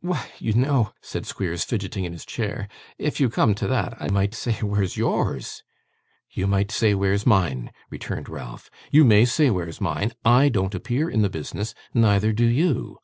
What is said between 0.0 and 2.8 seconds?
'Why, you know,' said Squeers, fidgeting in his chair,